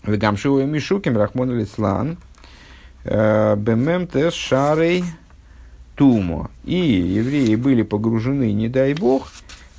[0.03, 2.17] Вегамшивая Мишуким Рахмон Лицлан
[3.03, 5.03] э, Бемем Шарей
[5.95, 6.49] Тумо.
[6.63, 9.27] И евреи были погружены, не дай бог,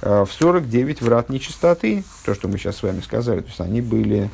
[0.01, 3.41] в 49 врат нечистоты, то, что мы сейчас с вами сказали.
[3.41, 4.31] То есть они были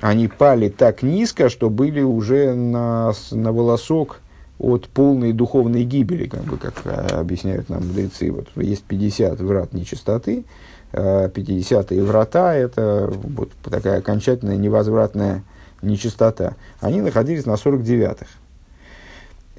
[0.00, 4.20] они пали так низко, что были уже на, на волосок
[4.58, 8.30] от полной духовной гибели, как, бы, как а, объясняют нам мудрецы.
[8.32, 10.44] Вот есть 50 врат нечистоты,
[10.92, 15.44] 50-е а, врата– это вот такая окончательная невозвратная
[15.82, 16.56] нечистота.
[16.80, 18.26] Они находились на 49-х.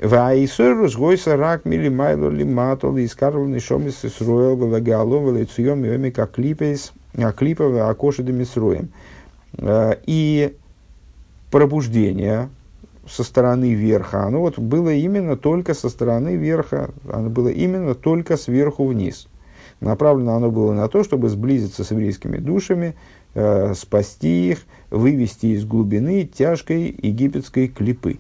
[0.02, 6.25] Ваисорус гойса рак мили майло лиматол из карвал шомис с роел валагалом валецуем и омика
[6.25, 6.93] клипес
[7.36, 8.91] клипа акоши демисроем.
[9.58, 10.56] Э, и
[11.52, 12.50] пробуждение
[13.08, 18.38] со стороны верха, оно вот было именно только со стороны верха, оно было именно только
[18.38, 19.28] сверху вниз.
[19.82, 22.96] Направлено оно было на то, чтобы сблизиться с еврейскими душами,
[23.34, 24.60] э, спасти их,
[24.92, 28.20] вывести из глубины тяжкой египетской клипы.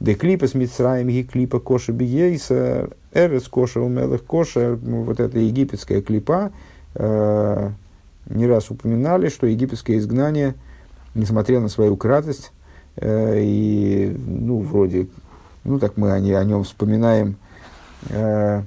[0.00, 6.02] Де клипа с Мицраем и клипа коша биейса, эрес коша умелых коша, вот эта египетская
[6.02, 6.52] клипа,
[6.94, 7.70] э,
[8.28, 10.54] не раз упоминали, что египетское изгнание,
[11.14, 12.52] несмотря на свою кратость,
[12.96, 15.08] э, и, ну, вроде,
[15.64, 17.36] ну, так мы о, о нем вспоминаем,
[18.10, 18.62] э,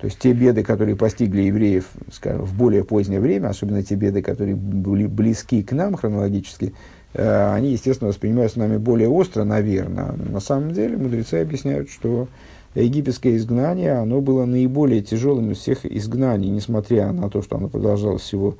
[0.00, 4.22] то есть те беды, которые постигли евреев скажем, в более позднее время, особенно те беды,
[4.22, 6.74] которые были близки к нам хронологически,
[7.12, 10.12] э, они, естественно, воспринимаются нами более остро, наверное.
[10.12, 12.28] На самом деле мудрецы объясняют, что
[12.74, 18.22] египетское изгнание, оно было наиболее тяжелым из всех изгнаний, несмотря на то, что оно продолжалось
[18.22, 18.56] всего,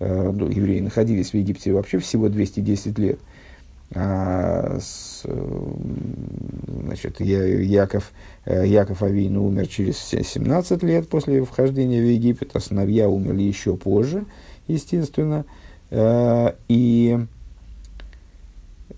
[0.00, 3.18] э, ну, евреи находились в Египте вообще всего 210 лет.
[3.94, 5.72] А с, э,
[6.84, 8.12] значит, Яков,
[8.44, 13.76] э, Яков Авейну умер через 17 лет после вхождения в Египет, а сыновья умерли еще
[13.76, 14.24] позже,
[14.66, 15.44] естественно.
[15.90, 17.18] Э, и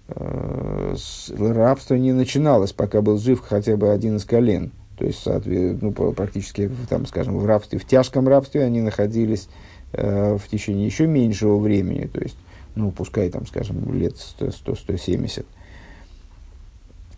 [0.08, 4.72] рабство не начиналось, пока был жив хотя бы один из колен.
[4.98, 9.48] То есть, ну, практически, там, скажем, в рабстве, в тяжком рабстве они находились
[9.92, 12.06] э, в течение еще меньшего времени.
[12.06, 12.36] То есть,
[12.74, 15.44] ну, пускай, там, скажем, лет 100-170,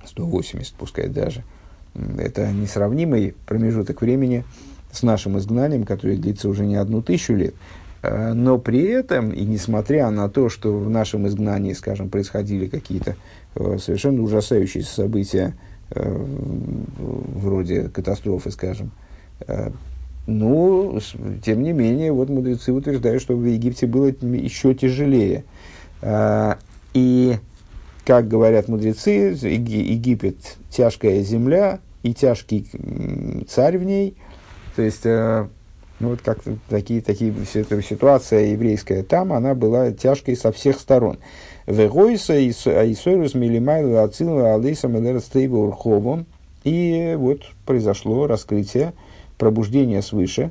[0.06, 1.44] 180, пускай даже.
[2.18, 4.44] Это несравнимый промежуток времени
[4.90, 7.54] с нашим изгнанием, которое длится уже не одну тысячу лет.
[8.02, 13.16] Э, но при этом, и несмотря на то, что в нашем изгнании, скажем, происходили какие-то
[13.54, 15.54] э, совершенно ужасающие события,
[15.90, 16.24] э,
[16.98, 18.92] вроде катастрофы, скажем,
[20.26, 20.98] ну,
[21.42, 25.44] тем не менее, вот мудрецы утверждают, что в Египте было еще тяжелее.
[26.92, 27.36] И,
[28.04, 32.68] как говорят мудрецы, Египет– тяжкая земля и тяжкий
[33.48, 34.16] царь в ней.
[34.74, 35.04] То есть,
[36.00, 41.18] ну, вот как такие, такие, ситуация еврейская там, она была тяжкой со всех сторон.
[41.66, 46.26] Вегойса Аисойрус Милимайла Ацила Алейса Медерстейва Урховом.
[46.64, 48.92] И вот произошло раскрытие,
[49.38, 50.50] пробуждение свыше.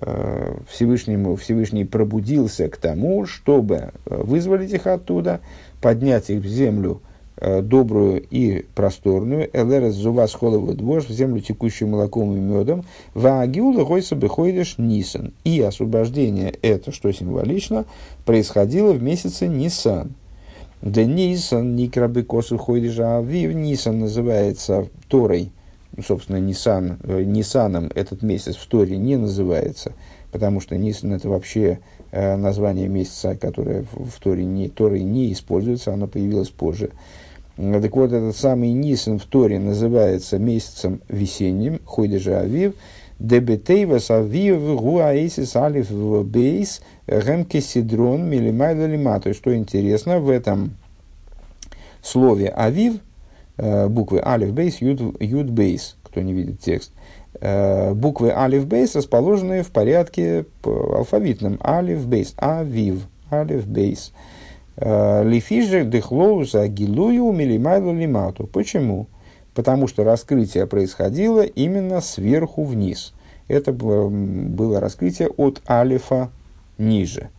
[0.00, 5.40] Э, Всевышнему, Всевышний пробудился к тому, чтобы вызволить их оттуда,
[5.80, 7.00] поднять их в землю
[7.40, 14.16] добрую и просторную, элерес зувас холовый двор, в землю текущую молоком и медом, ваагиула гойса
[14.16, 15.32] бехойдеш нисан.
[15.44, 17.84] И освобождение это, что символично,
[18.24, 20.14] происходило в месяце Нисан.
[20.82, 25.50] Да Нисан, Никрабы Косу Хойдежа Авив, Нисан называется Торой,
[26.06, 29.92] собственно, Нисан, э, Нисаном этот месяц в Торе не называется,
[30.30, 31.80] потому что Нисан это вообще
[32.12, 36.90] э, название месяца, которое в, Торе не, Торой не используется, оно появилось позже.
[37.58, 42.74] Так вот, этот самый Нисан в Торе называется месяцем весенним, Хойдежа Авив,
[43.18, 49.18] Дебетейвас Авив Гуаэсис Алиф Бейс Гемке Сидрон Милимайда Лима.
[49.18, 50.76] То есть, что интересно, в этом
[52.00, 53.00] слове Авив,
[53.56, 56.92] э, буквы Алиф Бейс, Юд Бейс, кто не видит текст,
[57.40, 61.58] э, буквы Алиф Бейс расположены в порядке алфавитном.
[61.60, 64.12] Алиф Бейс, Авив, Алиф Бейс.
[64.80, 68.46] Лифиже дыхлоуза гилую милимайлу лимату.
[68.46, 69.08] Почему?
[69.54, 73.12] Потому что раскрытие происходило именно сверху вниз.
[73.48, 76.30] Это было раскрытие от алифа
[76.76, 77.30] ниже.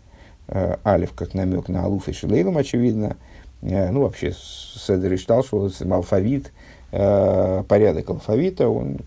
[0.48, 3.18] Э, алиф как намек на алуф и шилейлом, очевидно.
[3.62, 6.52] Э, ну, вообще, Седер считал, что алфавит,
[6.92, 8.98] э, порядок алфавита, он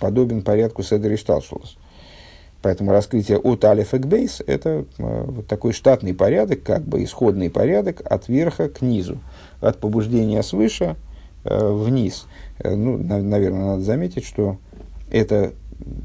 [0.00, 1.76] подобен порядку Седер Шталшулас.
[2.64, 7.50] Поэтому раскрытие от алифа к бейс– это э, вот такой штатный порядок, как бы исходный
[7.50, 9.18] порядок от верха к низу,
[9.60, 10.96] от побуждения свыше
[11.44, 12.26] э, вниз.
[12.60, 14.56] Э, ну, на, наверное, надо заметить, что
[15.10, 15.52] это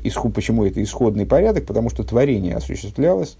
[0.03, 3.37] исход, почему это исходный порядок, потому что творение осуществлялось,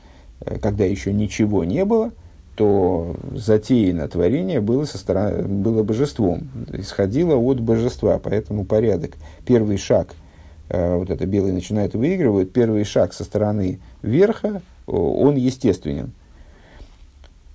[0.62, 2.14] когда еще ничего не было,
[2.56, 10.14] то затеяно творение было, со стороны, было божеством, исходило от божества, поэтому порядок, первый шаг–
[10.70, 16.14] вот это белый начинает выигрывать, первый шаг со стороны верха, он естественен.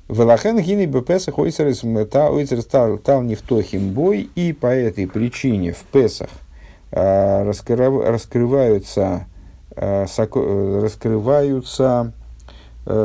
[0.08, 1.82] Велахен гини бепесах ойцерес
[3.34, 6.28] в тохим бой, и по этой причине в Песах
[6.90, 9.26] э, раскрываются,
[9.74, 10.04] э,
[10.82, 12.12] раскрываются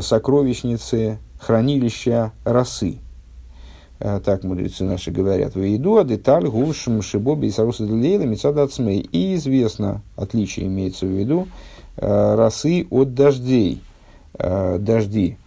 [0.02, 2.98] сокровищницы, хранилища росы.
[4.00, 9.00] Э, так мудрецы наши говорят, в еду, деталь гушм шибоби и саруса длейла мецадацмей.
[9.00, 11.48] И известно, отличие имеется в виду,
[11.98, 13.82] э, росы от дождей.
[14.36, 15.38] Э, дожди,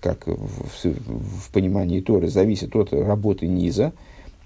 [0.00, 3.92] как в, в понимании Торы, зависят от работы низа,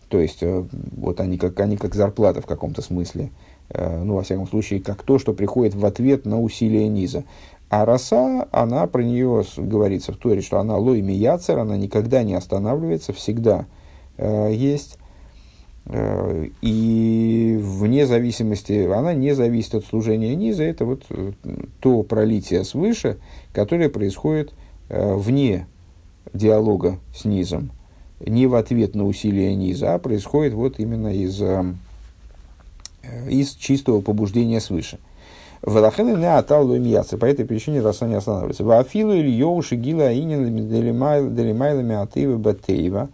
[0.08, 3.30] то есть вот они как, они как зарплата в каком-то смысле,
[3.72, 7.24] ну, во всяком случае, как то, что приходит в ответ на усилия низа.
[7.72, 12.34] А роса, она про нее говорится в Торе, что она лой мияцер, она никогда не
[12.34, 13.64] останавливается, всегда
[14.18, 14.98] э, есть.
[15.86, 21.32] Э, и вне зависимости, она не зависит от служения низа, это вот э,
[21.80, 23.16] то пролитие свыше,
[23.54, 24.52] которое происходит
[24.90, 25.66] э, вне
[26.34, 27.70] диалога с низом,
[28.20, 31.72] не в ответ на усилия низа, а происходит вот именно из, э,
[33.30, 34.98] из чистого побуждения свыше.
[35.64, 36.66] Велахены не атал.
[36.66, 38.64] По этой причине роса не останавливается.
[38.64, 43.10] Вафилу или йоуши гила инин делимайлами атыва батеева.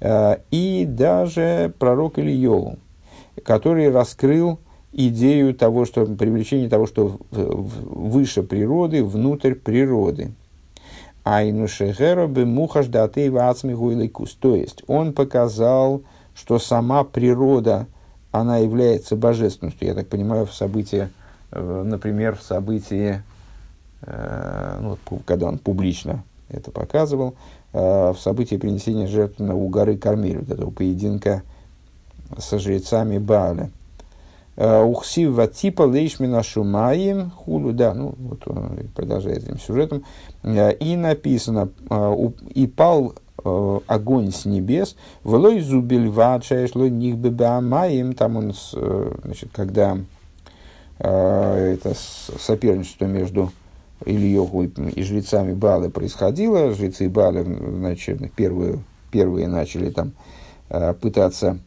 [0.00, 2.78] Э, и даже пророк Ильеву,
[3.44, 4.58] который раскрыл
[4.92, 10.32] идею того, что привлечение того, что выше природы, внутрь природы.
[11.24, 14.32] Айну шехера бы мухаш датеева ацмигуилайкус.
[14.40, 16.02] То есть, он показал,
[16.34, 17.86] что сама природа,
[18.32, 19.88] она является божественностью.
[19.88, 21.10] Я так понимаю, в событиях
[21.54, 23.22] например, в событии,
[24.02, 27.34] э, ну, когда он публично это показывал,
[27.72, 31.42] э, в событии принесения жертвы у горы Кармель, вот этого поединка
[32.38, 33.70] со жрецами Бааля.
[34.54, 40.04] Ухсив ватипа лейшмина шумаем хулу, да, ну, вот он продолжает этим сюжетом.
[40.44, 41.70] И написано,
[42.54, 44.94] и пал огонь с небес,
[45.24, 47.62] влой зубель вачаешь, лой них беба
[48.14, 48.52] там он,
[49.24, 49.96] значит, когда
[51.02, 53.50] это соперничество между
[54.06, 56.72] Ильёху и жрецами Балы происходило.
[56.72, 58.78] Жрецы Балы, значит, первые,
[59.10, 60.12] первые начали там
[61.00, 61.58] пытаться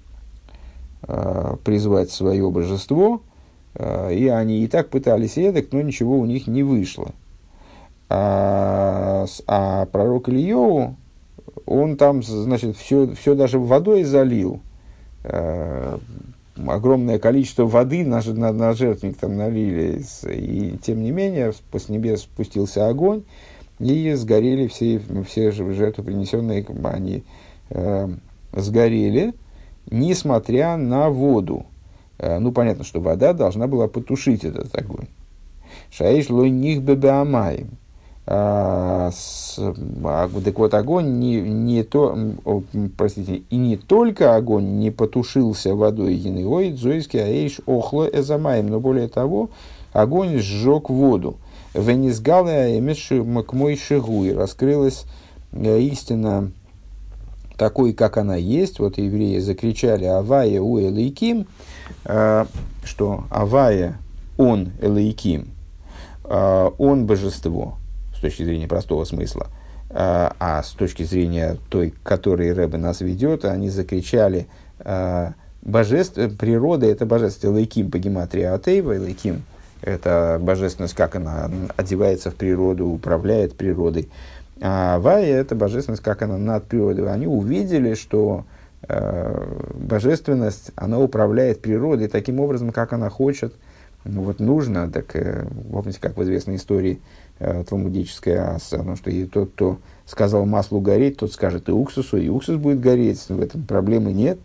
[1.63, 3.21] призвать свое божество,
[3.77, 7.11] и они и так пытались эдак, но ничего у них не вышло.
[8.07, 10.95] А, а пророк Ильеву,
[11.65, 14.61] он там, значит, все, все даже водой залил.
[16.55, 20.01] Огромное количество воды на, на, на жертвенник там налили.
[20.31, 23.23] И тем не менее, с небес спустился огонь,
[23.79, 27.23] и сгорели все, все жертвы, принесенные, они
[27.69, 28.07] э,
[28.53, 29.33] сгорели,
[29.91, 31.65] несмотря на воду.
[32.17, 35.07] Э, ну, понятно, что вода должна была потушить этот огонь.
[35.91, 37.71] Шаиш лой них бебеамаем.
[38.27, 42.17] А, с, а, так вот, огонь не, не то,
[42.97, 49.09] простите, и не только огонь не потушился водой ой, дзойский аэйш охло эзамаем, но более
[49.09, 49.51] того,
[49.93, 51.37] огонь сжег воду.
[51.75, 52.81] Венизгалы
[53.53, 55.05] мой шигуй, раскрылась
[55.51, 56.51] э, истина
[57.57, 58.79] такой, как она есть.
[58.79, 61.45] Вот евреи закричали «Авая у Элейким»,
[62.05, 62.45] э,
[62.83, 63.25] что?
[63.29, 63.99] «Авая,
[64.37, 65.49] он Элейким»,
[66.23, 67.75] э, он божество
[68.25, 69.47] точки зрения простого смысла,
[69.91, 74.47] а, а с точки зрения той, которой Рэбе нас ведет, они закричали
[74.79, 77.51] а, божеств, природа– это божество.
[77.51, 79.43] Лейким по гематрии Атеева, Лейким–
[79.81, 84.09] это божественность, как она одевается в природу, управляет природой.
[84.59, 87.11] А Вая– это божественность, как она над природой.
[87.11, 88.45] Они увидели, что
[88.87, 93.53] э, божественность, она управляет природой таким образом, как она хочет.
[94.03, 96.99] Ну, вот нужно, так, э, помните, как в известной истории–
[97.39, 102.29] э, талмудическая, потому что и тот, кто сказал маслу гореть, тот скажет и уксусу, и
[102.29, 104.39] уксус будет гореть, в этом проблемы нет.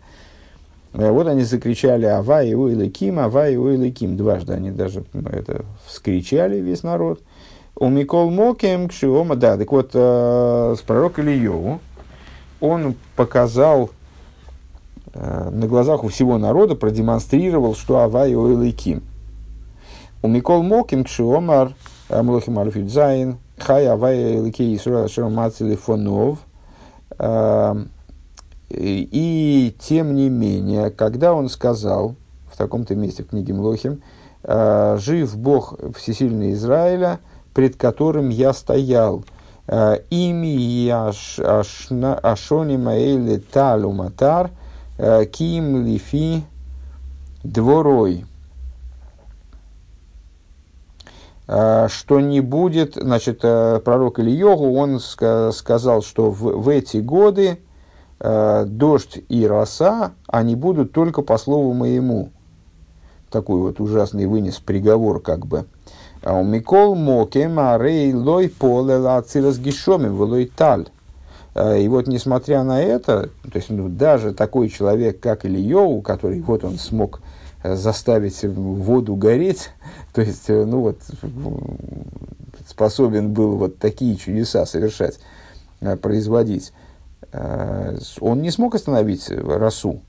[0.93, 4.17] Э, вот они закричали «Ава и Уилыким, Ава и Уилыким».
[4.17, 7.21] Дважды они даже это вскричали, весь народ.
[7.75, 11.79] У Микол Мокем Кшиома, да, так вот, э, с пророком Ильеву
[12.59, 13.89] он показал
[15.13, 19.01] э, на глазах у всего народа, продемонстрировал, что Ава и Уилыким.
[20.21, 21.73] У Микол Мокем Кшиомар–
[22.11, 26.39] Млохим Альфидзайн, Хай Авай Исруэл Шермацили Фонов.
[28.69, 32.15] И тем не менее, когда он сказал
[32.51, 34.01] в таком-то месте в книге Млохим,
[34.43, 37.19] «А, «Жив Бог всесильный Израиля,
[37.53, 39.23] пред которым я стоял,
[39.67, 44.51] а, ими Ашони Маэли Талу Матар,
[45.31, 46.43] Ким Лифи
[47.43, 48.23] Дворой».
[48.23, 48.25] Э,
[51.47, 57.57] что не будет, значит, э, пророк Ильогу, он сказал, что в, в эти годы
[58.19, 62.29] э, дождь и роса, они будут только по слову моему.
[63.29, 65.65] Такой вот ужасный вынес приговор, как бы.
[66.23, 70.87] А Микол Мокем Арей Лой Поле Лацилас Гишомим Лой Таль.
[71.53, 76.63] И вот, несмотря на это, то есть ну, даже такой человек, как Ильёу, который вот
[76.63, 77.19] он смог
[77.63, 79.69] заставить воду гореть,
[80.13, 80.99] то есть, э, ну вот,
[82.67, 85.19] способен был вот такие чудеса совершать,
[85.81, 86.73] э, производить,
[87.31, 90.01] э, он не смог остановить росу.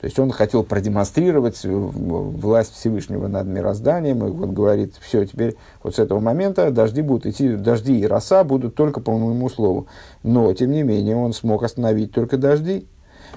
[0.00, 5.96] То есть он хотел продемонстрировать власть Всевышнего над мирозданием, и вот говорит, все, теперь вот
[5.96, 9.88] с этого момента дожди будут идти, дожди и роса будут только по моему слову.
[10.22, 12.86] Но, тем не менее, он смог остановить только дожди,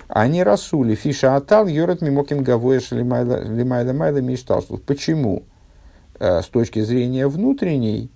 [0.08, 4.84] они расули фиша атал йорат мимоким гавоеш лимайда майда мишталшут.
[4.84, 5.44] Почему?
[6.24, 8.12] Э, с точки зрения внутренней,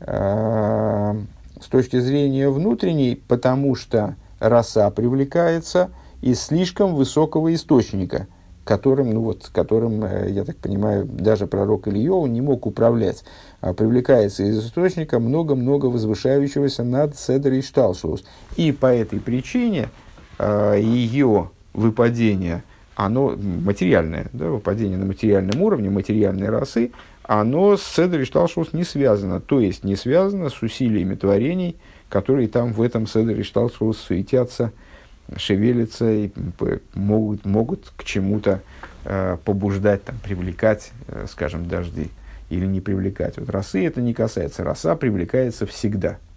[0.00, 1.14] э,
[1.60, 5.90] с точки зрения внутренней, потому что роса привлекается
[6.20, 8.26] из слишком высокого источника,
[8.64, 13.22] которым, ну вот, которым, э, я так понимаю, даже пророк Ильев не мог управлять,
[13.60, 18.24] а привлекается из источника много-много возвышающегося над Седр и Шталшус.
[18.56, 19.90] И по этой причине
[20.78, 22.62] ее выпадение,
[22.94, 29.40] оно материальное, да, выпадение на материальном уровне, материальной расы, оно с Седри Шталшус не связано,
[29.40, 31.76] то есть не связано с усилиями творений,
[32.08, 34.72] которые там в этом Седри Шталшус суетятся,
[35.36, 36.30] шевелятся и
[36.94, 38.60] могут, могут к чему-то
[39.04, 42.10] э, побуждать, там, привлекать, э, скажем, дожди
[42.50, 43.38] или не привлекать.
[43.38, 46.18] Вот росы это не касается, роса привлекается всегда–